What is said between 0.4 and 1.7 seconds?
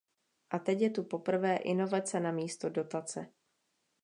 A teď je tu poprvé